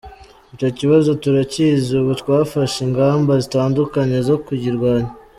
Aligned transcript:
Icyo 0.53 0.69
kibazo 0.77 1.09
turakizi, 1.23 1.89
ubu 2.01 2.11
twafashe 2.21 2.77
ingamba 2.87 3.31
zitandukanye 3.43 4.17
zo 4.27 4.35
kuyirwanya. 4.43 5.11